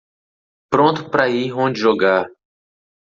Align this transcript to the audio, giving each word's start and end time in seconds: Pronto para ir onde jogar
Pronto 0.71 1.11
para 1.11 1.29
ir 1.29 1.53
onde 1.55 1.79
jogar 1.79 2.27